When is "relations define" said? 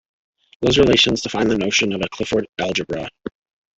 0.79-1.47